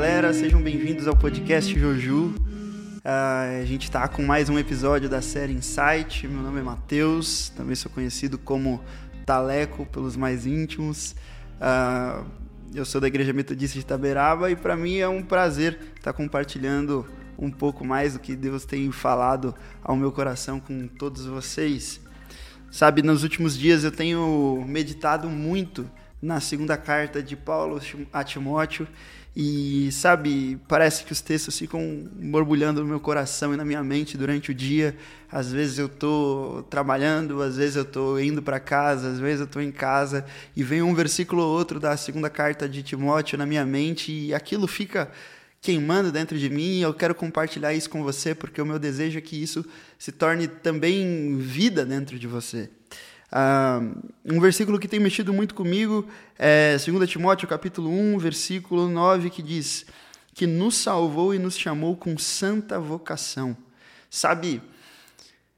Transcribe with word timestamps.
galera, 0.00 0.32
sejam 0.32 0.62
bem-vindos 0.62 1.08
ao 1.08 1.16
podcast 1.16 1.76
Joju. 1.76 2.26
Uh, 2.28 3.60
a 3.60 3.64
gente 3.64 3.82
está 3.82 4.06
com 4.06 4.22
mais 4.22 4.48
um 4.48 4.56
episódio 4.56 5.08
da 5.08 5.20
série 5.20 5.52
Insight. 5.52 6.28
Meu 6.28 6.40
nome 6.40 6.60
é 6.60 6.62
Matheus, 6.62 7.48
também 7.48 7.74
sou 7.74 7.90
conhecido 7.90 8.38
como 8.38 8.80
Taleco 9.26 9.84
pelos 9.86 10.14
mais 10.14 10.46
íntimos. 10.46 11.16
Uh, 11.60 12.24
eu 12.72 12.84
sou 12.84 13.00
da 13.00 13.08
Igreja 13.08 13.32
Metodista 13.32 13.74
de 13.74 13.80
Itaberaba 13.80 14.48
e 14.52 14.54
para 14.54 14.76
mim 14.76 14.98
é 14.98 15.08
um 15.08 15.20
prazer 15.20 15.76
estar 15.96 16.12
compartilhando 16.12 17.04
um 17.36 17.50
pouco 17.50 17.84
mais 17.84 18.12
do 18.12 18.20
que 18.20 18.36
Deus 18.36 18.64
tem 18.64 18.92
falado 18.92 19.52
ao 19.82 19.96
meu 19.96 20.12
coração 20.12 20.60
com 20.60 20.86
todos 20.86 21.26
vocês. 21.26 22.00
Sabe, 22.70 23.02
nos 23.02 23.24
últimos 23.24 23.58
dias 23.58 23.82
eu 23.82 23.90
tenho 23.90 24.64
meditado 24.64 25.28
muito 25.28 25.90
na 26.22 26.38
segunda 26.38 26.76
carta 26.76 27.20
de 27.20 27.34
Paulo 27.34 27.80
a 28.12 28.22
Timóteo 28.22 28.86
e, 29.40 29.92
sabe, 29.92 30.58
parece 30.66 31.04
que 31.04 31.12
os 31.12 31.20
textos 31.20 31.56
ficam 31.56 32.08
borbulhando 32.12 32.80
no 32.82 32.88
meu 32.88 32.98
coração 32.98 33.54
e 33.54 33.56
na 33.56 33.64
minha 33.64 33.84
mente 33.84 34.18
durante 34.18 34.50
o 34.50 34.54
dia. 34.54 34.96
Às 35.30 35.52
vezes 35.52 35.78
eu 35.78 35.86
estou 35.86 36.64
trabalhando, 36.64 37.40
às 37.40 37.56
vezes 37.56 37.76
eu 37.76 37.82
estou 37.82 38.20
indo 38.20 38.42
para 38.42 38.58
casa, 38.58 39.10
às 39.10 39.20
vezes 39.20 39.38
eu 39.38 39.46
estou 39.46 39.62
em 39.62 39.70
casa 39.70 40.26
e 40.56 40.64
vem 40.64 40.82
um 40.82 40.92
versículo 40.92 41.40
ou 41.40 41.56
outro 41.56 41.78
da 41.78 41.96
segunda 41.96 42.28
carta 42.28 42.68
de 42.68 42.82
Timóteo 42.82 43.38
na 43.38 43.46
minha 43.46 43.64
mente 43.64 44.10
e 44.10 44.34
aquilo 44.34 44.66
fica 44.66 45.08
queimando 45.60 46.10
dentro 46.10 46.36
de 46.36 46.50
mim 46.50 46.78
e 46.78 46.82
eu 46.82 46.92
quero 46.92 47.14
compartilhar 47.14 47.72
isso 47.72 47.88
com 47.88 48.02
você 48.02 48.34
porque 48.34 48.60
o 48.60 48.66
meu 48.66 48.80
desejo 48.80 49.18
é 49.18 49.20
que 49.20 49.40
isso 49.40 49.64
se 49.96 50.10
torne 50.10 50.48
também 50.48 51.38
vida 51.38 51.86
dentro 51.86 52.18
de 52.18 52.26
você. 52.26 52.68
Um 54.24 54.40
versículo 54.40 54.78
que 54.78 54.88
tem 54.88 54.98
mexido 54.98 55.32
muito 55.32 55.54
comigo 55.54 56.08
é 56.38 56.76
2 56.78 57.08
Timóteo 57.08 57.46
capítulo 57.46 57.90
1, 57.90 58.18
versículo 58.18 58.88
9, 58.88 59.30
que 59.30 59.42
diz 59.42 59.84
que 60.34 60.46
nos 60.46 60.76
salvou 60.76 61.34
e 61.34 61.38
nos 61.38 61.58
chamou 61.58 61.96
com 61.96 62.16
santa 62.16 62.78
vocação. 62.78 63.56
Sabe, 64.08 64.62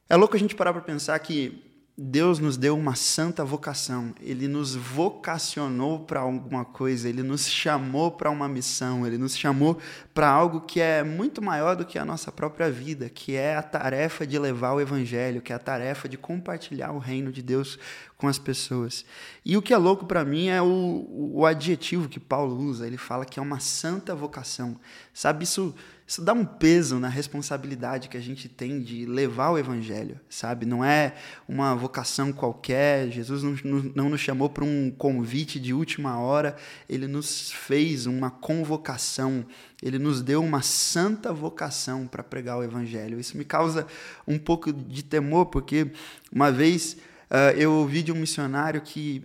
é 0.08 0.16
louco 0.16 0.34
a 0.34 0.38
gente 0.38 0.56
parar 0.56 0.72
para 0.72 0.82
pensar 0.82 1.18
que 1.20 1.69
Deus 2.02 2.38
nos 2.38 2.56
deu 2.56 2.78
uma 2.78 2.94
santa 2.94 3.44
vocação, 3.44 4.14
Ele 4.22 4.48
nos 4.48 4.74
vocacionou 4.74 6.00
para 6.00 6.20
alguma 6.20 6.64
coisa, 6.64 7.06
Ele 7.06 7.22
nos 7.22 7.46
chamou 7.46 8.10
para 8.10 8.30
uma 8.30 8.48
missão, 8.48 9.06
Ele 9.06 9.18
nos 9.18 9.36
chamou 9.36 9.76
para 10.14 10.26
algo 10.26 10.62
que 10.62 10.80
é 10.80 11.04
muito 11.04 11.42
maior 11.42 11.76
do 11.76 11.84
que 11.84 11.98
a 11.98 12.04
nossa 12.06 12.32
própria 12.32 12.70
vida, 12.70 13.10
que 13.10 13.36
é 13.36 13.54
a 13.54 13.62
tarefa 13.62 14.26
de 14.26 14.38
levar 14.38 14.72
o 14.72 14.80
Evangelho, 14.80 15.42
que 15.42 15.52
é 15.52 15.56
a 15.56 15.58
tarefa 15.58 16.08
de 16.08 16.16
compartilhar 16.16 16.90
o 16.90 16.98
reino 16.98 17.30
de 17.30 17.42
Deus 17.42 17.78
com 18.20 18.28
as 18.28 18.38
pessoas. 18.38 19.04
E 19.44 19.56
o 19.56 19.62
que 19.62 19.72
é 19.72 19.78
louco 19.78 20.04
para 20.04 20.26
mim 20.26 20.48
é 20.48 20.60
o, 20.60 21.06
o 21.32 21.46
adjetivo 21.46 22.06
que 22.06 22.20
Paulo 22.20 22.54
usa, 22.54 22.86
ele 22.86 22.98
fala 22.98 23.24
que 23.24 23.38
é 23.38 23.42
uma 23.42 23.58
santa 23.60 24.14
vocação. 24.14 24.78
Sabe, 25.14 25.44
isso 25.44 25.74
isso 26.10 26.22
dá 26.22 26.32
um 26.32 26.44
peso 26.44 26.98
na 26.98 27.06
responsabilidade 27.06 28.08
que 28.08 28.16
a 28.16 28.20
gente 28.20 28.48
tem 28.48 28.82
de 28.82 29.06
levar 29.06 29.50
o 29.50 29.58
evangelho, 29.58 30.18
sabe? 30.28 30.66
Não 30.66 30.84
é 30.84 31.14
uma 31.48 31.72
vocação 31.76 32.32
qualquer. 32.32 33.08
Jesus 33.12 33.44
não, 33.44 33.92
não 33.94 34.10
nos 34.10 34.20
chamou 34.20 34.50
para 34.50 34.64
um 34.64 34.90
convite 34.90 35.60
de 35.60 35.72
última 35.72 36.18
hora, 36.18 36.56
ele 36.88 37.06
nos 37.06 37.52
fez 37.52 38.06
uma 38.06 38.28
convocação, 38.28 39.46
ele 39.80 40.00
nos 40.00 40.20
deu 40.20 40.42
uma 40.42 40.62
santa 40.62 41.32
vocação 41.32 42.08
para 42.08 42.24
pregar 42.24 42.58
o 42.58 42.64
evangelho. 42.64 43.20
Isso 43.20 43.38
me 43.38 43.44
causa 43.44 43.86
um 44.26 44.36
pouco 44.36 44.72
de 44.72 45.04
temor, 45.04 45.46
porque 45.46 45.92
uma 46.32 46.50
vez 46.50 46.96
uh, 47.30 47.56
eu 47.56 47.72
ouvi 47.72 48.02
de 48.02 48.12
um 48.12 48.16
missionário 48.16 48.80
que 48.80 49.24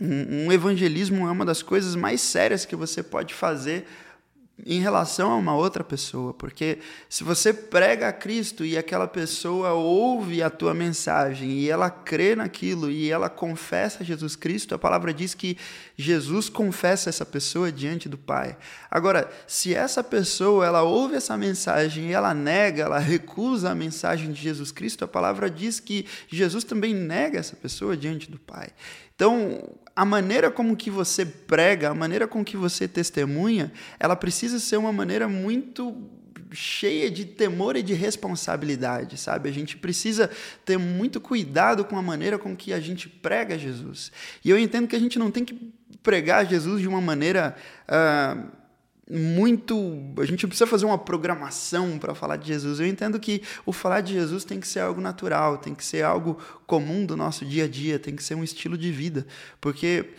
um, 0.00 0.46
um 0.46 0.52
evangelismo 0.52 1.26
é 1.26 1.30
uma 1.30 1.44
das 1.44 1.62
coisas 1.62 1.96
mais 1.96 2.20
sérias 2.20 2.64
que 2.64 2.76
você 2.76 3.02
pode 3.02 3.34
fazer 3.34 3.86
em 4.66 4.80
relação 4.80 5.30
a 5.30 5.36
uma 5.36 5.54
outra 5.54 5.82
pessoa, 5.82 6.34
porque 6.34 6.78
se 7.08 7.24
você 7.24 7.52
prega 7.52 8.08
a 8.08 8.12
Cristo 8.12 8.64
e 8.64 8.76
aquela 8.76 9.06
pessoa 9.06 9.72
ouve 9.72 10.42
a 10.42 10.50
tua 10.50 10.74
mensagem 10.74 11.50
e 11.50 11.70
ela 11.70 11.90
crê 11.90 12.34
naquilo 12.34 12.90
e 12.90 13.10
ela 13.10 13.28
confessa 13.28 14.04
Jesus 14.04 14.36
Cristo, 14.36 14.74
a 14.74 14.78
palavra 14.78 15.12
diz 15.12 15.34
que 15.34 15.56
Jesus 15.96 16.48
confessa 16.48 17.08
essa 17.08 17.26
pessoa 17.26 17.70
diante 17.70 18.08
do 18.08 18.18
Pai. 18.18 18.56
Agora, 18.90 19.30
se 19.46 19.74
essa 19.74 20.02
pessoa 20.02 20.66
ela 20.66 20.82
ouve 20.82 21.16
essa 21.16 21.36
mensagem 21.36 22.10
e 22.10 22.12
ela 22.12 22.34
nega, 22.34 22.84
ela 22.84 22.98
recusa 22.98 23.70
a 23.70 23.74
mensagem 23.74 24.32
de 24.32 24.40
Jesus 24.40 24.72
Cristo, 24.72 25.04
a 25.04 25.08
palavra 25.08 25.50
diz 25.50 25.80
que 25.80 26.06
Jesus 26.28 26.64
também 26.64 26.94
nega 26.94 27.38
essa 27.38 27.56
pessoa 27.56 27.96
diante 27.96 28.30
do 28.30 28.38
Pai. 28.38 28.68
Então, 29.20 29.62
a 29.94 30.02
maneira 30.02 30.50
como 30.50 30.74
que 30.74 30.88
você 30.88 31.26
prega, 31.26 31.90
a 31.90 31.94
maneira 31.94 32.26
com 32.26 32.42
que 32.42 32.56
você 32.56 32.88
testemunha, 32.88 33.70
ela 33.98 34.16
precisa 34.16 34.58
ser 34.58 34.78
uma 34.78 34.94
maneira 34.94 35.28
muito 35.28 35.94
cheia 36.52 37.10
de 37.10 37.26
temor 37.26 37.76
e 37.76 37.82
de 37.82 37.92
responsabilidade, 37.92 39.18
sabe? 39.18 39.50
A 39.50 39.52
gente 39.52 39.76
precisa 39.76 40.30
ter 40.64 40.78
muito 40.78 41.20
cuidado 41.20 41.84
com 41.84 41.98
a 41.98 42.02
maneira 42.02 42.38
com 42.38 42.56
que 42.56 42.72
a 42.72 42.80
gente 42.80 43.10
prega 43.10 43.58
Jesus. 43.58 44.10
E 44.42 44.48
eu 44.48 44.58
entendo 44.58 44.88
que 44.88 44.96
a 44.96 44.98
gente 44.98 45.18
não 45.18 45.30
tem 45.30 45.44
que 45.44 45.70
pregar 46.02 46.46
Jesus 46.46 46.80
de 46.80 46.88
uma 46.88 47.02
maneira 47.02 47.54
uh, 47.90 48.50
muito. 49.08 49.74
A 50.18 50.24
gente 50.24 50.46
precisa 50.46 50.66
fazer 50.66 50.86
uma 50.86 50.98
programação 50.98 51.98
para 51.98 52.14
falar 52.14 52.36
de 52.36 52.48
Jesus. 52.48 52.80
Eu 52.80 52.86
entendo 52.86 53.18
que 53.20 53.42
o 53.64 53.72
falar 53.72 54.00
de 54.00 54.12
Jesus 54.14 54.44
tem 54.44 54.58
que 54.58 54.66
ser 54.66 54.80
algo 54.80 55.00
natural, 55.00 55.58
tem 55.58 55.74
que 55.74 55.84
ser 55.84 56.02
algo 56.02 56.38
comum 56.66 57.04
do 57.06 57.16
nosso 57.16 57.44
dia 57.44 57.64
a 57.64 57.68
dia, 57.68 57.98
tem 57.98 58.16
que 58.16 58.22
ser 58.22 58.34
um 58.34 58.44
estilo 58.44 58.76
de 58.76 58.90
vida. 58.90 59.26
Porque 59.60 60.10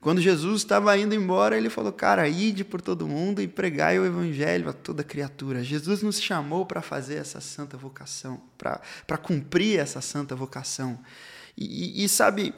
quando 0.00 0.20
Jesus 0.20 0.62
estava 0.62 0.96
indo 0.96 1.14
embora, 1.14 1.56
ele 1.56 1.68
falou: 1.70 1.92
Cara, 1.92 2.28
ide 2.28 2.64
por 2.64 2.80
todo 2.80 3.06
mundo 3.06 3.42
e 3.42 3.48
pregai 3.48 3.98
o 3.98 4.06
evangelho 4.06 4.68
a 4.68 4.72
toda 4.72 5.02
criatura. 5.02 5.64
Jesus 5.64 6.02
nos 6.02 6.20
chamou 6.20 6.64
para 6.64 6.82
fazer 6.82 7.16
essa 7.16 7.40
santa 7.40 7.76
vocação, 7.76 8.40
para 8.56 9.18
cumprir 9.18 9.78
essa 9.78 10.00
santa 10.00 10.34
vocação. 10.36 10.98
e, 11.56 12.04
e 12.04 12.08
sabe 12.08 12.54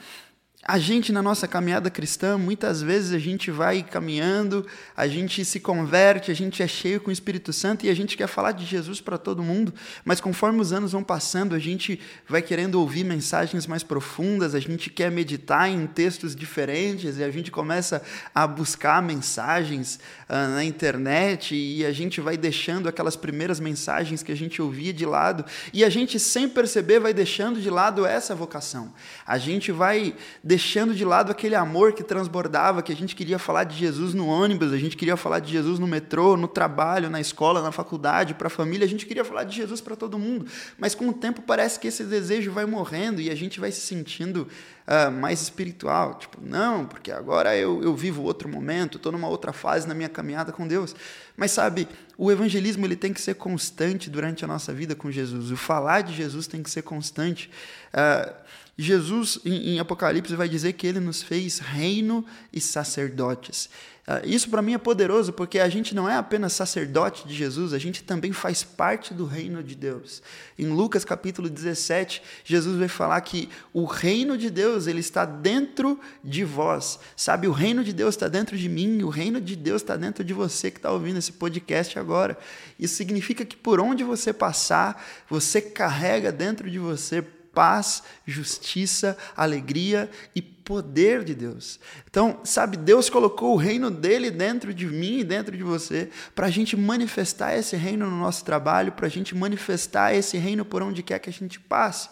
a 0.64 0.76
gente, 0.76 1.12
na 1.12 1.22
nossa 1.22 1.46
caminhada 1.46 1.88
cristã, 1.88 2.36
muitas 2.36 2.82
vezes 2.82 3.12
a 3.12 3.18
gente 3.18 3.48
vai 3.48 3.80
caminhando, 3.80 4.66
a 4.96 5.06
gente 5.06 5.44
se 5.44 5.60
converte, 5.60 6.32
a 6.32 6.34
gente 6.34 6.62
é 6.62 6.66
cheio 6.66 7.00
com 7.00 7.10
o 7.10 7.12
Espírito 7.12 7.52
Santo 7.52 7.86
e 7.86 7.88
a 7.88 7.94
gente 7.94 8.16
quer 8.16 8.26
falar 8.26 8.50
de 8.52 8.66
Jesus 8.66 9.00
para 9.00 9.16
todo 9.16 9.40
mundo, 9.40 9.72
mas 10.04 10.20
conforme 10.20 10.60
os 10.60 10.72
anos 10.72 10.92
vão 10.92 11.02
passando, 11.02 11.54
a 11.54 11.60
gente 11.60 12.00
vai 12.28 12.42
querendo 12.42 12.74
ouvir 12.74 13.04
mensagens 13.04 13.68
mais 13.68 13.84
profundas, 13.84 14.52
a 14.52 14.58
gente 14.58 14.90
quer 14.90 15.12
meditar 15.12 15.70
em 15.70 15.86
textos 15.86 16.34
diferentes 16.34 17.18
e 17.18 17.24
a 17.24 17.30
gente 17.30 17.52
começa 17.52 18.02
a 18.34 18.44
buscar 18.44 19.00
mensagens 19.00 20.00
uh, 20.28 20.54
na 20.54 20.64
internet 20.64 21.54
e 21.54 21.86
a 21.86 21.92
gente 21.92 22.20
vai 22.20 22.36
deixando 22.36 22.88
aquelas 22.88 23.14
primeiras 23.14 23.60
mensagens 23.60 24.24
que 24.24 24.32
a 24.32 24.36
gente 24.36 24.60
ouvia 24.60 24.92
de 24.92 25.06
lado 25.06 25.44
e 25.72 25.84
a 25.84 25.88
gente, 25.88 26.18
sem 26.18 26.48
perceber, 26.48 26.98
vai 26.98 27.14
deixando 27.14 27.60
de 27.60 27.70
lado 27.70 28.04
essa 28.04 28.34
vocação. 28.34 28.92
A 29.24 29.38
gente 29.38 29.70
vai 29.70 30.14
deixando 30.48 30.94
de 30.94 31.04
lado 31.04 31.30
aquele 31.30 31.54
amor 31.54 31.92
que 31.92 32.02
transbordava, 32.02 32.80
que 32.80 32.90
a 32.90 32.96
gente 32.96 33.14
queria 33.14 33.38
falar 33.38 33.64
de 33.64 33.76
Jesus 33.76 34.14
no 34.14 34.26
ônibus, 34.26 34.72
a 34.72 34.78
gente 34.78 34.96
queria 34.96 35.14
falar 35.14 35.40
de 35.40 35.52
Jesus 35.52 35.78
no 35.78 35.86
metrô, 35.86 36.38
no 36.38 36.48
trabalho, 36.48 37.10
na 37.10 37.20
escola, 37.20 37.60
na 37.60 37.70
faculdade, 37.70 38.32
para 38.32 38.46
a 38.46 38.50
família, 38.50 38.86
a 38.86 38.88
gente 38.88 39.04
queria 39.04 39.26
falar 39.26 39.44
de 39.44 39.54
Jesus 39.54 39.82
para 39.82 39.94
todo 39.94 40.18
mundo. 40.18 40.46
Mas 40.78 40.94
com 40.94 41.06
o 41.10 41.12
tempo 41.12 41.42
parece 41.42 41.78
que 41.78 41.86
esse 41.86 42.02
desejo 42.02 42.50
vai 42.50 42.64
morrendo 42.64 43.20
e 43.20 43.28
a 43.28 43.34
gente 43.34 43.60
vai 43.60 43.70
se 43.70 43.82
sentindo 43.82 44.48
uh, 44.86 45.12
mais 45.12 45.42
espiritual. 45.42 46.14
Tipo, 46.14 46.38
não, 46.40 46.86
porque 46.86 47.12
agora 47.12 47.54
eu, 47.54 47.82
eu 47.82 47.94
vivo 47.94 48.22
outro 48.22 48.48
momento, 48.48 48.96
estou 48.96 49.12
numa 49.12 49.28
outra 49.28 49.52
fase 49.52 49.86
na 49.86 49.92
minha 49.92 50.08
caminhada 50.08 50.50
com 50.50 50.66
Deus. 50.66 50.96
Mas 51.36 51.50
sabe, 51.50 51.86
o 52.16 52.32
evangelismo 52.32 52.86
ele 52.86 52.96
tem 52.96 53.12
que 53.12 53.20
ser 53.20 53.34
constante 53.34 54.08
durante 54.08 54.46
a 54.46 54.48
nossa 54.48 54.72
vida 54.72 54.94
com 54.94 55.10
Jesus. 55.10 55.50
O 55.50 55.58
falar 55.58 56.00
de 56.00 56.14
Jesus 56.14 56.46
tem 56.46 56.62
que 56.62 56.70
ser 56.70 56.80
constante. 56.80 57.50
Uh, 57.92 58.48
Jesus, 58.80 59.40
em, 59.44 59.70
em, 59.70 59.78
Apocalipse, 59.80 60.36
vai 60.36 60.48
dizer 60.48 60.74
que 60.74 60.86
ele 60.86 61.00
nos 61.00 61.20
fez 61.20 61.58
reino 61.58 62.24
e 62.52 62.60
sacerdotes. 62.60 63.68
Uh, 64.06 64.24
isso 64.24 64.48
para 64.48 64.62
mim 64.62 64.72
é 64.72 64.78
poderoso, 64.78 65.32
porque 65.32 65.58
a 65.58 65.68
gente 65.68 65.96
não 65.96 66.08
é 66.08 66.14
apenas 66.14 66.52
sacerdote 66.52 67.26
de 67.26 67.34
Jesus, 67.34 67.72
a 67.72 67.78
gente 67.78 68.04
também 68.04 68.32
faz 68.32 68.62
parte 68.62 69.12
do 69.12 69.26
reino 69.26 69.64
de 69.64 69.74
Deus. 69.74 70.22
Em 70.56 70.68
Lucas 70.68 71.04
capítulo 71.04 71.50
17, 71.50 72.22
Jesus 72.44 72.78
vai 72.78 72.86
falar 72.86 73.20
que 73.20 73.48
o 73.74 73.84
reino 73.84 74.38
de 74.38 74.48
Deus 74.48 74.86
ele 74.86 75.00
está 75.00 75.24
dentro 75.24 75.98
de 76.22 76.44
vós. 76.44 77.00
Sabe, 77.16 77.48
o 77.48 77.52
reino 77.52 77.82
de 77.82 77.92
Deus 77.92 78.14
está 78.14 78.28
dentro 78.28 78.56
de 78.56 78.68
mim, 78.68 79.02
o 79.02 79.08
reino 79.08 79.40
de 79.40 79.56
Deus 79.56 79.82
está 79.82 79.96
dentro 79.96 80.22
de 80.22 80.32
você 80.32 80.70
que 80.70 80.78
está 80.78 80.92
ouvindo 80.92 81.18
esse 81.18 81.32
podcast 81.32 81.98
agora. 81.98 82.38
Isso 82.78 82.94
significa 82.94 83.44
que 83.44 83.56
por 83.56 83.80
onde 83.80 84.04
você 84.04 84.32
passar, 84.32 85.04
você 85.28 85.60
carrega 85.60 86.30
dentro 86.30 86.70
de 86.70 86.78
você 86.78 87.26
paz, 87.58 88.04
justiça, 88.24 89.18
alegria 89.36 90.08
e 90.32 90.40
poder 90.40 91.24
de 91.24 91.34
Deus. 91.34 91.80
Então, 92.08 92.38
sabe, 92.44 92.76
Deus 92.76 93.10
colocou 93.10 93.52
o 93.52 93.56
reino 93.56 93.90
dele 93.90 94.30
dentro 94.30 94.72
de 94.72 94.86
mim 94.86 95.18
e 95.18 95.24
dentro 95.24 95.56
de 95.56 95.64
você 95.64 96.08
para 96.36 96.46
a 96.46 96.50
gente 96.50 96.76
manifestar 96.76 97.58
esse 97.58 97.74
reino 97.74 98.08
no 98.08 98.16
nosso 98.16 98.44
trabalho, 98.44 98.92
para 98.92 99.06
a 99.06 99.10
gente 99.10 99.34
manifestar 99.34 100.14
esse 100.14 100.38
reino 100.38 100.64
por 100.64 100.84
onde 100.84 101.02
quer 101.02 101.18
que 101.18 101.28
a 101.28 101.32
gente 101.32 101.58
passe. 101.58 102.08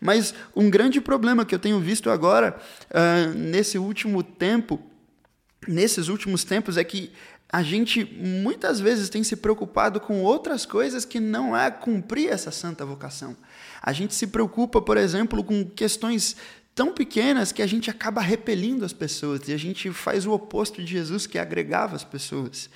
Mas 0.00 0.32
um 0.56 0.70
grande 0.70 0.98
problema 0.98 1.44
que 1.44 1.54
eu 1.54 1.58
tenho 1.58 1.78
visto 1.78 2.08
agora, 2.08 2.58
uh, 2.90 3.34
nesse 3.34 3.76
último 3.76 4.22
tempo, 4.22 4.80
nesses 5.68 6.08
últimos 6.08 6.42
tempos, 6.42 6.78
é 6.78 6.84
que 6.84 7.12
a 7.52 7.62
gente 7.62 8.04
muitas 8.04 8.78
vezes 8.78 9.08
tem 9.08 9.24
se 9.24 9.34
preocupado 9.34 10.00
com 10.00 10.22
outras 10.22 10.64
coisas 10.64 11.04
que 11.04 11.18
não 11.18 11.56
é 11.56 11.70
cumprir 11.70 12.30
essa 12.30 12.52
santa 12.52 12.84
vocação. 12.84 13.36
A 13.82 13.92
gente 13.92 14.14
se 14.14 14.28
preocupa, 14.28 14.80
por 14.80 14.96
exemplo, 14.96 15.42
com 15.42 15.64
questões 15.64 16.36
tão 16.74 16.92
pequenas 16.92 17.50
que 17.50 17.62
a 17.62 17.66
gente 17.66 17.90
acaba 17.90 18.20
repelindo 18.20 18.84
as 18.84 18.92
pessoas 18.92 19.48
e 19.48 19.52
a 19.52 19.56
gente 19.56 19.90
faz 19.90 20.26
o 20.26 20.32
oposto 20.32 20.80
de 20.80 20.92
Jesus, 20.92 21.26
que 21.26 21.38
agregava 21.38 21.96
as 21.96 22.04
pessoas. 22.04 22.70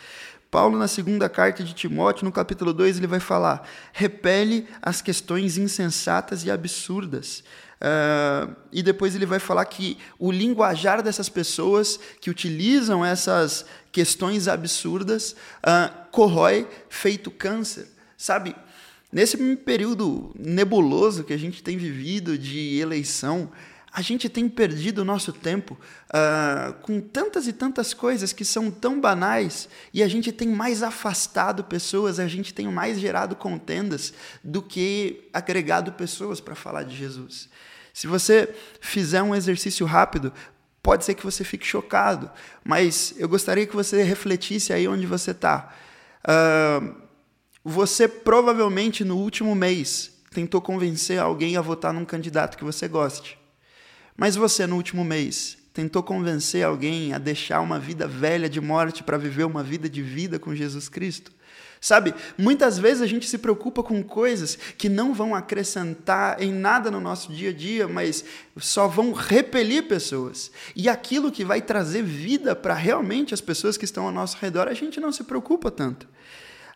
Paulo, 0.50 0.78
na 0.78 0.88
segunda 0.88 1.28
carta 1.28 1.62
de 1.62 1.72
Timóteo, 1.72 2.24
no 2.24 2.32
capítulo 2.32 2.72
2, 2.72 2.98
ele 2.98 3.06
vai 3.06 3.20
falar: 3.20 3.68
repele 3.92 4.68
as 4.82 5.00
questões 5.00 5.56
insensatas 5.56 6.44
e 6.44 6.50
absurdas. 6.50 7.44
Uh, 7.80 8.54
e 8.72 8.82
depois 8.82 9.14
ele 9.14 9.26
vai 9.26 9.38
falar 9.38 9.64
que 9.66 9.98
o 10.18 10.30
linguajar 10.30 11.02
dessas 11.02 11.28
pessoas 11.28 11.98
que 12.20 12.30
utilizam 12.30 13.04
essas 13.04 13.66
questões 13.94 14.48
absurdas 14.48 15.36
uh, 15.62 16.10
corrói 16.10 16.68
feito 16.88 17.30
câncer. 17.30 17.86
Sabe, 18.18 18.56
nesse 19.12 19.36
período 19.54 20.34
nebuloso 20.36 21.22
que 21.22 21.32
a 21.32 21.36
gente 21.36 21.62
tem 21.62 21.76
vivido 21.76 22.36
de 22.36 22.76
eleição, 22.80 23.52
a 23.92 24.02
gente 24.02 24.28
tem 24.28 24.48
perdido 24.48 25.02
o 25.02 25.04
nosso 25.04 25.32
tempo 25.32 25.78
uh, 26.08 26.74
com 26.82 27.00
tantas 27.00 27.46
e 27.46 27.52
tantas 27.52 27.94
coisas 27.94 28.32
que 28.32 28.44
são 28.44 28.68
tão 28.68 29.00
banais 29.00 29.68
e 29.92 30.02
a 30.02 30.08
gente 30.08 30.32
tem 30.32 30.48
mais 30.48 30.82
afastado 30.82 31.62
pessoas, 31.62 32.18
a 32.18 32.26
gente 32.26 32.52
tem 32.52 32.66
mais 32.66 32.98
gerado 32.98 33.36
contendas 33.36 34.12
do 34.42 34.60
que 34.60 35.28
agregado 35.32 35.92
pessoas 35.92 36.40
para 36.40 36.56
falar 36.56 36.82
de 36.82 36.96
Jesus. 36.96 37.48
Se 37.92 38.08
você 38.08 38.52
fizer 38.80 39.22
um 39.22 39.32
exercício 39.32 39.86
rápido, 39.86 40.32
pode 40.84 41.02
ser 41.02 41.14
que 41.14 41.24
você 41.24 41.42
fique 41.42 41.66
chocado, 41.66 42.30
mas 42.62 43.14
eu 43.16 43.26
gostaria 43.26 43.66
que 43.66 43.74
você 43.74 44.02
refletisse 44.02 44.70
aí 44.70 44.86
onde 44.86 45.06
você 45.06 45.30
está. 45.30 45.74
Uh, 46.22 46.94
você 47.64 48.06
provavelmente 48.06 49.02
no 49.02 49.16
último 49.16 49.54
mês 49.54 50.12
tentou 50.30 50.60
convencer 50.60 51.18
alguém 51.18 51.56
a 51.56 51.62
votar 51.62 51.94
num 51.94 52.04
candidato 52.04 52.58
que 52.58 52.64
você 52.64 52.86
goste. 52.86 53.38
Mas 54.14 54.36
você, 54.36 54.66
no 54.66 54.76
último 54.76 55.02
mês, 55.02 55.56
tentou 55.72 56.02
convencer 56.02 56.62
alguém 56.62 57.14
a 57.14 57.18
deixar 57.18 57.62
uma 57.62 57.78
vida 57.78 58.06
velha 58.06 58.48
de 58.48 58.60
morte 58.60 59.02
para 59.02 59.16
viver 59.16 59.44
uma 59.44 59.62
vida 59.62 59.88
de 59.88 60.02
vida 60.02 60.38
com 60.38 60.54
Jesus 60.54 60.90
Cristo? 60.90 61.32
Sabe, 61.84 62.14
muitas 62.38 62.78
vezes 62.78 63.02
a 63.02 63.06
gente 63.06 63.28
se 63.28 63.36
preocupa 63.36 63.82
com 63.82 64.02
coisas 64.02 64.56
que 64.78 64.88
não 64.88 65.12
vão 65.12 65.34
acrescentar 65.34 66.42
em 66.42 66.50
nada 66.50 66.90
no 66.90 66.98
nosso 66.98 67.30
dia 67.30 67.50
a 67.50 67.52
dia, 67.52 67.86
mas 67.86 68.24
só 68.56 68.88
vão 68.88 69.12
repelir 69.12 69.86
pessoas. 69.86 70.50
E 70.74 70.88
aquilo 70.88 71.30
que 71.30 71.44
vai 71.44 71.60
trazer 71.60 72.02
vida 72.02 72.56
para 72.56 72.72
realmente 72.72 73.34
as 73.34 73.42
pessoas 73.42 73.76
que 73.76 73.84
estão 73.84 74.06
ao 74.06 74.12
nosso 74.12 74.38
redor, 74.40 74.66
a 74.66 74.72
gente 74.72 74.98
não 74.98 75.12
se 75.12 75.24
preocupa 75.24 75.70
tanto. 75.70 76.08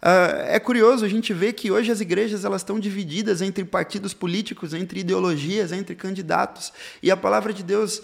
Uh, 0.00 0.46
é 0.46 0.60
curioso 0.60 1.04
a 1.04 1.08
gente 1.08 1.32
ver 1.32 1.54
que 1.54 1.70
hoje 1.70 1.90
as 1.90 2.00
igrejas 2.00 2.44
elas 2.44 2.62
estão 2.62 2.78
divididas 2.78 3.42
entre 3.42 3.64
partidos 3.64 4.14
políticos, 4.14 4.72
entre 4.72 5.00
ideologias, 5.00 5.72
entre 5.72 5.96
candidatos. 5.96 6.72
E 7.02 7.10
a 7.10 7.16
palavra 7.16 7.52
de 7.52 7.64
Deus 7.64 8.02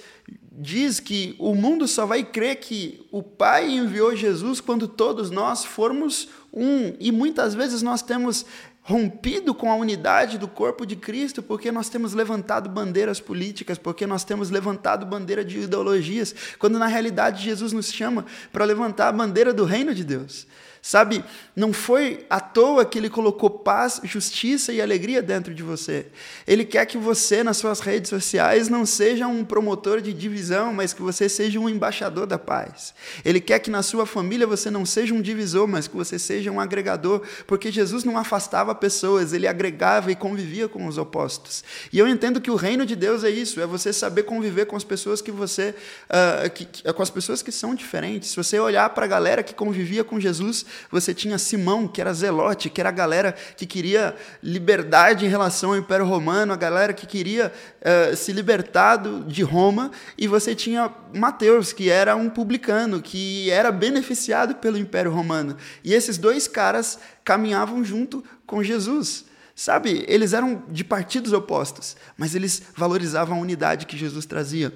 diz 0.50 0.98
que 0.98 1.36
o 1.38 1.54
mundo 1.54 1.86
só 1.86 2.04
vai 2.04 2.24
crer 2.24 2.56
que 2.56 3.06
o 3.12 3.22
Pai 3.22 3.70
enviou 3.70 4.14
Jesus 4.16 4.60
quando 4.60 4.88
todos 4.88 5.30
nós 5.30 5.64
formos 5.64 6.28
um. 6.52 6.94
E 6.98 7.12
muitas 7.12 7.54
vezes 7.54 7.80
nós 7.80 8.02
temos 8.02 8.44
rompido 8.82 9.54
com 9.54 9.72
a 9.72 9.76
unidade 9.76 10.36
do 10.36 10.46
corpo 10.46 10.84
de 10.84 10.94
Cristo, 10.94 11.42
porque 11.42 11.72
nós 11.72 11.88
temos 11.88 12.12
levantado 12.12 12.68
bandeiras 12.68 13.18
políticas, 13.18 13.78
porque 13.78 14.06
nós 14.06 14.24
temos 14.24 14.50
levantado 14.50 15.06
bandeira 15.06 15.42
de 15.42 15.60
ideologias, 15.60 16.34
quando 16.58 16.78
na 16.78 16.86
realidade 16.86 17.42
Jesus 17.42 17.72
nos 17.72 17.90
chama 17.90 18.26
para 18.52 18.64
levantar 18.64 19.08
a 19.08 19.12
bandeira 19.12 19.54
do 19.54 19.64
reino 19.64 19.94
de 19.94 20.04
Deus. 20.04 20.46
Sabe, 20.86 21.24
não 21.56 21.72
foi 21.72 22.26
à 22.28 22.38
toa 22.38 22.84
que 22.84 22.98
ele 22.98 23.08
colocou 23.08 23.48
paz, 23.48 24.02
justiça 24.04 24.70
e 24.70 24.82
alegria 24.82 25.22
dentro 25.22 25.54
de 25.54 25.62
você. 25.62 26.08
Ele 26.46 26.62
quer 26.62 26.84
que 26.84 26.98
você, 26.98 27.42
nas 27.42 27.56
suas 27.56 27.80
redes 27.80 28.10
sociais, 28.10 28.68
não 28.68 28.84
seja 28.84 29.26
um 29.26 29.46
promotor 29.46 30.02
de 30.02 30.12
divisão, 30.12 30.74
mas 30.74 30.92
que 30.92 31.00
você 31.00 31.26
seja 31.26 31.58
um 31.58 31.70
embaixador 31.70 32.26
da 32.26 32.38
paz. 32.38 32.92
Ele 33.24 33.40
quer 33.40 33.60
que 33.60 33.70
na 33.70 33.82
sua 33.82 34.04
família 34.04 34.46
você 34.46 34.70
não 34.70 34.84
seja 34.84 35.14
um 35.14 35.22
divisor, 35.22 35.66
mas 35.66 35.88
que 35.88 35.96
você 35.96 36.18
seja 36.18 36.50
um 36.50 36.60
agregador, 36.60 37.22
porque 37.46 37.72
Jesus 37.72 38.04
não 38.04 38.18
afastava 38.18 38.74
pessoas, 38.74 39.32
ele 39.32 39.46
agregava 39.46 40.12
e 40.12 40.14
convivia 40.14 40.68
com 40.68 40.86
os 40.86 40.98
opostos. 40.98 41.64
E 41.94 41.98
eu 41.98 42.06
entendo 42.06 42.42
que 42.42 42.50
o 42.50 42.56
reino 42.56 42.84
de 42.84 42.94
Deus 42.94 43.24
é 43.24 43.30
isso, 43.30 43.58
é 43.58 43.66
você 43.66 43.90
saber 43.90 44.24
conviver 44.24 44.66
com 44.66 44.76
as 44.76 44.84
pessoas 44.84 45.22
que 45.22 45.30
você, 45.30 45.74
uh, 46.10 46.50
que, 46.50 46.66
com 46.92 47.02
as 47.02 47.08
pessoas 47.08 47.40
que 47.40 47.50
são 47.50 47.74
diferentes. 47.74 48.28
Se 48.32 48.36
você 48.36 48.60
olhar 48.60 48.90
para 48.90 49.06
a 49.06 49.08
galera 49.08 49.42
que 49.42 49.54
convivia 49.54 50.04
com 50.04 50.20
Jesus, 50.20 50.73
você 50.90 51.14
tinha 51.14 51.38
Simão, 51.38 51.88
que 51.88 52.00
era 52.00 52.12
zelote, 52.12 52.70
que 52.70 52.80
era 52.80 52.90
a 52.90 52.92
galera 52.92 53.32
que 53.32 53.66
queria 53.66 54.14
liberdade 54.42 55.24
em 55.24 55.28
relação 55.28 55.70
ao 55.70 55.76
Império 55.76 56.06
Romano, 56.06 56.52
a 56.52 56.56
galera 56.56 56.92
que 56.92 57.06
queria 57.06 57.52
uh, 57.80 58.16
se 58.16 58.32
libertar 58.32 58.96
de 58.96 59.42
Roma, 59.42 59.90
e 60.16 60.26
você 60.26 60.54
tinha 60.54 60.92
Mateus, 61.14 61.72
que 61.72 61.90
era 61.90 62.16
um 62.16 62.28
publicano, 62.30 63.00
que 63.00 63.50
era 63.50 63.70
beneficiado 63.70 64.56
pelo 64.56 64.78
Império 64.78 65.10
Romano. 65.10 65.56
E 65.82 65.92
esses 65.94 66.18
dois 66.18 66.46
caras 66.46 66.98
caminhavam 67.24 67.84
junto 67.84 68.24
com 68.46 68.62
Jesus. 68.62 69.24
Sabe, 69.56 70.04
eles 70.08 70.32
eram 70.32 70.64
de 70.68 70.82
partidos 70.82 71.32
opostos, 71.32 71.96
mas 72.18 72.34
eles 72.34 72.60
valorizavam 72.76 73.38
a 73.38 73.40
unidade 73.40 73.86
que 73.86 73.96
Jesus 73.96 74.26
trazia. 74.26 74.72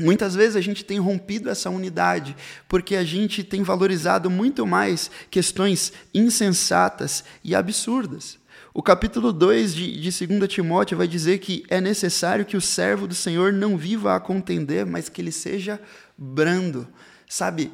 Muitas 0.00 0.34
vezes 0.34 0.56
a 0.56 0.60
gente 0.60 0.84
tem 0.84 0.98
rompido 0.98 1.48
essa 1.48 1.70
unidade 1.70 2.36
porque 2.68 2.96
a 2.96 3.04
gente 3.04 3.44
tem 3.44 3.62
valorizado 3.62 4.28
muito 4.28 4.66
mais 4.66 5.10
questões 5.30 5.92
insensatas 6.12 7.22
e 7.44 7.54
absurdas. 7.54 8.38
O 8.72 8.82
capítulo 8.82 9.32
2 9.32 9.72
de, 9.72 10.00
de 10.00 10.26
2 10.26 10.52
Timóteo 10.52 10.98
vai 10.98 11.06
dizer 11.06 11.38
que 11.38 11.62
é 11.68 11.80
necessário 11.80 12.44
que 12.44 12.56
o 12.56 12.60
servo 12.60 13.06
do 13.06 13.14
Senhor 13.14 13.52
não 13.52 13.76
viva 13.76 14.16
a 14.16 14.20
contender, 14.20 14.84
mas 14.84 15.08
que 15.08 15.22
ele 15.22 15.30
seja 15.30 15.80
brando. 16.18 16.88
Sabe, 17.28 17.72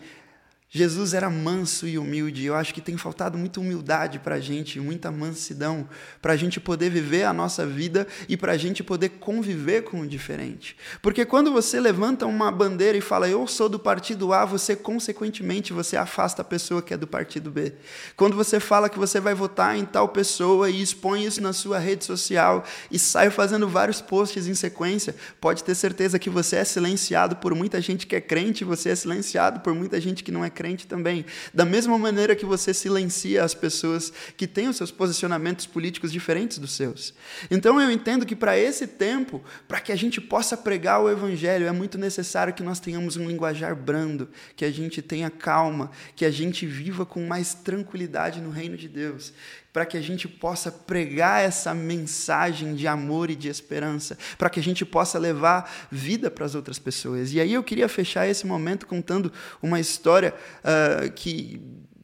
Jesus 0.73 1.15
era 1.15 1.29
manso 1.29 1.85
e 1.89 1.99
humilde. 1.99 2.45
Eu 2.45 2.55
acho 2.55 2.73
que 2.73 2.81
tem 2.81 2.97
faltado 2.97 3.37
muita 3.37 3.59
humildade 3.59 4.21
para 4.21 4.37
a 4.37 4.41
gente, 4.41 4.79
muita 4.79 5.11
mansidão, 5.11 5.89
para 6.23 6.35
a 6.35 6.37
gente 6.37 6.61
poder 6.61 6.91
viver 6.91 7.25
a 7.25 7.33
nossa 7.33 7.67
vida 7.67 8.07
e 8.29 8.37
para 8.37 8.53
a 8.53 8.57
gente 8.57 8.85
poder 8.85 9.09
conviver 9.09 9.83
com 9.83 10.03
o 10.03 10.07
diferente. 10.07 10.77
Porque 11.03 11.25
quando 11.25 11.51
você 11.51 11.81
levanta 11.81 12.25
uma 12.25 12.53
bandeira 12.53 12.97
e 12.97 13.01
fala, 13.01 13.29
eu 13.29 13.49
sou 13.49 13.69
do 13.69 13.81
partido 13.81 14.33
A, 14.33 14.45
você, 14.45 14.77
consequentemente, 14.77 15.73
você 15.73 15.97
afasta 15.97 16.43
a 16.43 16.45
pessoa 16.45 16.81
que 16.81 16.95
é 16.95 16.97
do 16.97 17.07
partido 17.07 17.51
B. 17.51 17.73
Quando 18.17 18.37
você 18.37 18.61
fala 18.61 18.89
que 18.89 18.99
você 18.99 19.19
vai 19.19 19.35
votar 19.35 19.77
em 19.77 19.85
tal 19.85 20.11
pessoa 20.11 20.71
e 20.71 20.81
expõe 20.81 21.25
isso 21.25 21.43
na 21.43 21.53
sua 21.53 21.81
rede 21.81 22.05
social 22.05 22.63
e 22.93 22.99
sai 22.99 23.29
fazendo 23.29 23.67
vários 23.67 24.01
posts 24.01 24.47
em 24.47 24.55
sequência, 24.55 25.17
pode 25.41 25.65
ter 25.65 25.75
certeza 25.75 26.17
que 26.17 26.31
você 26.31 26.57
é 26.57 26.65
silenciado 26.65 27.35
por 27.35 27.57
muita 27.57 27.81
gente 27.81 28.07
que 28.07 28.15
é 28.15 28.21
crente, 28.21 28.63
você 28.63 28.91
é 28.91 28.95
silenciado 28.95 29.59
por 29.59 29.75
muita 29.75 30.01
gente 30.01 30.23
que 30.23 30.31
não 30.31 30.45
é 30.45 30.51
crente 30.51 30.60
crente 30.61 30.87
também. 30.87 31.25
Da 31.55 31.65
mesma 31.65 31.97
maneira 31.97 32.37
que 32.37 32.45
você 32.45 32.75
silencia 32.75 33.43
as 33.43 33.55
pessoas 33.55 34.13
que 34.37 34.47
têm 34.47 34.69
os 34.69 34.77
seus 34.77 34.91
posicionamentos 34.91 35.65
políticos 35.65 36.13
diferentes 36.13 36.59
dos 36.59 36.73
seus. 36.73 37.15
Então 37.51 37.81
eu 37.81 37.91
entendo 37.91 38.27
que 38.27 38.37
para 38.37 38.59
esse 38.59 38.87
tempo, 38.87 39.43
para 39.67 39.81
que 39.81 39.91
a 39.91 39.97
gente 39.97 40.21
possa 40.21 40.59
pregar 40.59 41.01
o 41.01 41.09
evangelho, 41.09 41.67
é 41.67 41.73
muito 41.73 41.97
necessário 41.97 42.53
que 42.53 42.63
nós 42.63 42.79
tenhamos 42.79 43.17
um 43.17 43.27
linguajar 43.27 43.75
brando, 43.75 44.29
que 44.55 44.67
a 44.67 44.71
gente 44.71 45.01
tenha 45.01 45.31
calma, 45.31 45.91
que 46.15 46.27
a 46.27 46.31
gente 46.31 46.67
viva 46.67 47.07
com 47.07 47.27
mais 47.27 47.55
tranquilidade 47.55 48.43
no 48.43 48.51
reino 48.51 48.77
de 48.77 48.87
Deus 48.87 49.33
para 49.73 49.87
que 49.87 49.97
a 49.97 50.01
gente 50.01 50.27
possa 50.27 50.71
pregar 50.71 51.43
essa 51.43 51.73
mensagem 51.73 52.75
de 52.75 52.87
amor 52.87 53.31
e 53.31 53.37
de 53.37 53.49
esperança, 53.49 54.19
para 54.37 54.51
que 54.51 54.59
a 54.59 54.63
gente 54.63 54.85
possa 54.85 55.19
levar 55.19 55.71
vida 55.91 56.31
para 56.31 56.45
as 56.45 56.55
outras 56.55 56.79
pessoas. 56.79 57.33
E 57.33 57.41
aí 57.41 57.53
eu 57.53 57.63
queria 57.63 57.89
fechar 57.89 58.27
esse 58.27 58.47
momento 58.47 58.87
contando 58.87 59.33
uma 59.63 59.79
história 59.79 60.35
uh, 60.61 61.11
que, 61.13 61.61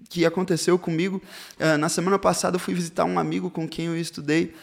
que 0.08 0.24
aconteceu 0.24 0.78
comigo. 0.78 1.20
Uh, 1.58 1.76
na 1.78 1.88
semana 1.88 2.18
passada 2.18 2.56
eu 2.56 2.60
fui 2.60 2.74
visitar 2.74 3.04
um 3.04 3.18
amigo 3.18 3.50
com 3.50 3.68
quem 3.68 3.86
eu 3.86 3.96
estudei 3.96 4.54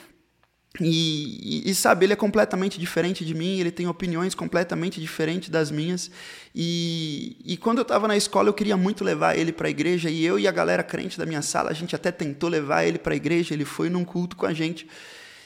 e, 0.81 1.69
e, 1.69 1.75
sabe, 1.75 2.05
ele 2.05 2.13
é 2.13 2.15
completamente 2.15 2.79
diferente 2.79 3.23
de 3.23 3.35
mim, 3.35 3.59
ele 3.59 3.69
tem 3.71 3.87
opiniões 3.87 4.33
completamente 4.33 4.99
diferentes 4.99 5.49
das 5.49 5.69
minhas. 5.69 6.09
E, 6.55 7.37
e 7.45 7.57
quando 7.57 7.77
eu 7.77 7.83
estava 7.83 8.07
na 8.07 8.17
escola, 8.17 8.49
eu 8.49 8.53
queria 8.53 8.75
muito 8.75 9.03
levar 9.03 9.37
ele 9.37 9.51
para 9.51 9.67
a 9.67 9.69
igreja, 9.69 10.09
e 10.09 10.25
eu 10.25 10.39
e 10.39 10.47
a 10.47 10.51
galera 10.51 10.81
crente 10.81 11.17
da 11.17 11.27
minha 11.27 11.43
sala, 11.43 11.69
a 11.69 11.73
gente 11.73 11.95
até 11.95 12.11
tentou 12.11 12.49
levar 12.49 12.85
ele 12.85 12.97
para 12.97 13.13
a 13.13 13.15
igreja, 13.15 13.53
ele 13.53 13.65
foi 13.65 13.87
num 13.87 14.03
culto 14.03 14.35
com 14.35 14.47
a 14.47 14.53
gente. 14.53 14.87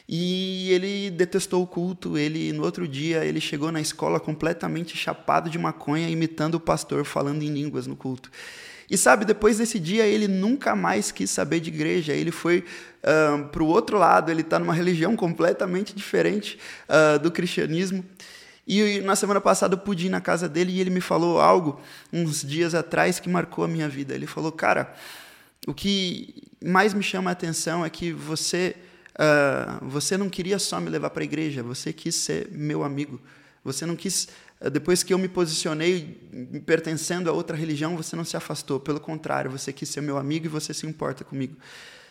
E 0.08 0.72
ele 0.72 1.12
detestou 1.12 1.62
o 1.62 1.68
culto, 1.68 2.18
ele 2.18 2.54
no 2.54 2.64
outro 2.64 2.88
dia 2.88 3.26
ele 3.26 3.42
chegou 3.42 3.70
na 3.74 3.82
escola 3.82 4.22
completamente 4.22 4.96
chapado 4.96 5.50
de 5.50 5.60
maconha, 5.60 6.10
imitando 6.10 6.56
o 6.56 6.60
pastor 6.62 7.04
falando 7.04 7.44
em 7.44 7.50
línguas 7.50 7.86
no 7.86 7.98
culto. 7.98 8.32
E 8.90 8.98
sabe, 8.98 9.26
depois 9.26 9.58
desse 9.58 9.80
dia 9.80 10.06
ele 10.06 10.28
nunca 10.28 10.76
mais 10.76 11.12
quis 11.12 11.30
saber 11.30 11.60
de 11.60 11.70
igreja. 11.70 12.14
Ele 12.14 12.32
foi 12.32 12.64
uh, 13.04 13.46
para 13.50 13.62
o 13.62 13.68
outro 13.68 13.98
lado, 13.98 14.32
ele 14.32 14.42
está 14.42 14.58
numa 14.58 14.74
religião 14.74 15.16
completamente 15.16 15.94
diferente 15.94 16.58
uh, 16.88 17.20
do 17.20 17.30
cristianismo. 17.30 18.04
E 18.66 19.00
na 19.02 19.16
semana 19.16 19.40
passada 19.40 19.76
eu 19.76 19.78
pude 19.78 20.08
ir 20.08 20.10
na 20.10 20.20
casa 20.20 20.48
dele 20.50 20.74
e 20.74 20.82
ele 20.82 20.90
me 20.90 21.00
falou 21.00 21.40
algo 21.40 21.82
uns 22.12 22.42
dias 22.42 22.76
atrás 22.76 23.20
que 23.20 23.30
marcou 23.30 23.64
a 23.64 23.68
minha 23.68 23.88
vida. 23.88 24.14
Ele 24.14 24.28
falou, 24.28 24.52
cara, 24.52 24.94
o 25.66 25.74
que 25.74 26.44
mais 26.64 26.94
me 26.94 27.04
chama 27.04 27.30
a 27.30 27.34
atenção 27.34 27.86
é 27.86 27.90
que 27.90 28.12
você, 28.12 28.76
uh, 29.16 29.86
você 29.86 30.18
não 30.18 30.30
queria 30.30 30.60
só 30.60 30.80
me 30.80 30.90
levar 30.90 31.10
para 31.10 31.24
a 31.24 31.26
igreja, 31.26 31.64
você 31.64 31.92
quis 31.94 32.16
ser 32.16 32.50
meu 32.52 32.84
amigo. 32.84 33.22
Você 33.64 33.86
não 33.86 33.98
quis, 33.98 34.30
depois 34.72 35.04
que 35.04 35.14
eu 35.14 35.18
me 35.18 35.28
posicionei 35.28 36.18
pertencendo 36.66 37.30
a 37.30 37.34
outra 37.34 37.56
religião, 37.56 37.96
você 37.96 38.16
não 38.16 38.26
se 38.26 38.36
afastou. 38.36 38.80
Pelo 38.80 39.00
contrário, 39.00 39.52
você 39.52 39.72
quis 39.72 39.88
ser 39.90 40.02
meu 40.02 40.18
amigo 40.18 40.48
e 40.48 40.50
você 40.50 40.74
se 40.74 40.88
importa 40.88 41.24
comigo. 41.24 41.56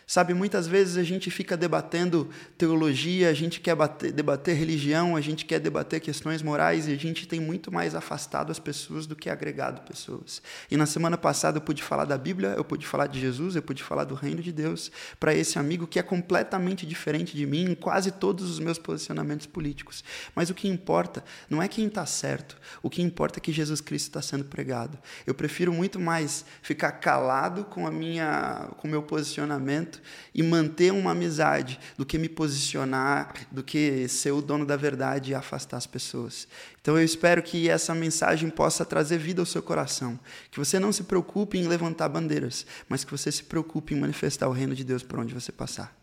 Sabe, 0.09 0.33
muitas 0.33 0.69
vezes 0.69 0.97
a 0.97 1.03
gente 1.03 1.33
fica 1.33 1.57
debatendo 1.57 2.31
teologia, 2.57 3.29
a 3.29 3.33
gente 3.33 3.59
quer 3.59 3.75
bater, 3.75 4.13
debater 4.13 4.55
religião, 4.55 5.17
a 5.17 5.21
gente 5.21 5.45
quer 5.45 5.59
debater 5.59 5.99
questões 5.99 6.43
morais 6.43 6.87
e 6.87 6.93
a 6.93 6.97
gente 6.97 7.27
tem 7.27 7.41
muito 7.41 7.73
mais 7.73 7.93
afastado 7.93 8.53
as 8.53 8.61
pessoas 8.61 9.05
do 9.05 9.17
que 9.17 9.29
agregado 9.29 9.81
pessoas. 9.81 10.41
E 10.71 10.77
na 10.77 10.87
semana 10.87 11.19
passada 11.19 11.57
eu 11.57 11.61
pude 11.61 11.83
falar 11.83 12.05
da 12.05 12.17
Bíblia, 12.17 12.51
eu 12.57 12.65
pude 12.65 12.87
falar 12.87 13.09
de 13.09 13.19
Jesus, 13.19 13.57
eu 13.57 13.63
pude 13.63 13.83
falar 13.83 14.05
do 14.05 14.15
reino 14.15 14.41
de 14.41 14.53
Deus 14.53 14.93
para 15.19 15.35
esse 15.35 15.59
amigo 15.59 15.89
que 15.89 15.99
é 15.99 16.05
completamente 16.05 16.87
diferente 16.87 17.37
de 17.37 17.45
mim 17.45 17.73
em 17.73 17.75
quase 17.75 18.13
todos 18.13 18.49
os 18.49 18.61
meus 18.61 18.79
posicionamentos 18.79 19.47
políticos. 19.47 20.05
Mas 20.37 20.51
o 20.51 20.55
que 20.55 20.69
importa 20.69 21.25
não 21.51 21.61
é 21.61 21.67
quem 21.67 21.89
está 21.89 22.07
certo, 22.07 22.57
o 22.81 22.89
que 22.89 23.03
importa 23.03 23.41
é 23.41 23.43
que 23.43 23.51
Jesus 23.51 23.81
Cristo 23.81 24.07
está 24.07 24.23
sendo 24.23 24.45
pregado. 24.45 24.97
Eu 25.27 25.35
prefiro 25.35 25.73
muito 25.73 25.99
mais 25.99 26.45
ficar 26.63 26.93
calado 26.93 27.65
com 27.65 27.89
a 27.89 27.91
minha, 27.91 28.69
com 28.77 28.87
o 28.87 28.91
meu 28.93 29.03
posicionamento 29.03 29.96
e 30.35 30.43
manter 30.43 30.93
uma 30.93 31.12
amizade 31.12 31.79
do 31.97 32.07
que 32.07 32.19
me 32.19 32.29
posicionar, 32.29 33.35
do 33.50 33.62
que 33.62 34.09
ser 34.09 34.33
o 34.33 34.43
dono 34.43 34.67
da 34.67 34.76
verdade 34.76 35.31
e 35.31 35.35
afastar 35.35 35.76
as 35.76 35.87
pessoas. 35.87 36.47
Então 36.81 36.97
eu 36.97 37.05
espero 37.05 37.43
que 37.43 37.69
essa 37.69 37.95
mensagem 37.95 38.50
possa 38.50 38.85
trazer 38.85 39.19
vida 39.19 39.43
ao 39.43 39.47
seu 39.47 39.62
coração, 39.62 40.19
que 40.50 40.59
você 40.59 40.79
não 40.79 40.93
se 40.93 41.05
preocupe 41.05 41.59
em 41.59 41.67
levantar 41.67 42.09
bandeiras, 42.09 42.67
mas 42.88 43.05
que 43.05 43.11
você 43.11 43.31
se 43.33 43.45
preocupe 43.45 43.95
em 43.95 44.00
manifestar 44.00 44.49
o 44.49 44.53
reino 44.53 44.75
de 44.75 44.85
Deus 44.85 45.03
por 45.03 45.19
onde 45.19 45.35
você 45.35 45.50
passar. 45.50 45.97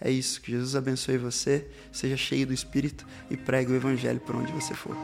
É 0.00 0.10
isso, 0.10 0.40
que 0.40 0.50
Jesus 0.50 0.74
abençoe 0.74 1.18
você, 1.18 1.68
seja 1.92 2.16
cheio 2.16 2.46
do 2.46 2.54
Espírito 2.54 3.06
e 3.30 3.36
pregue 3.36 3.72
o 3.72 3.76
Evangelho 3.76 4.18
por 4.20 4.34
onde 4.34 4.50
você 4.50 4.72
for. 4.72 4.96